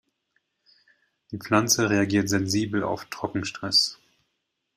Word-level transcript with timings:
Die 1.29 1.37
Pflanze 1.37 1.91
reagiert 1.91 2.27
sensibel 2.27 2.81
auf 2.81 3.05
Trockenstress. 3.11 3.99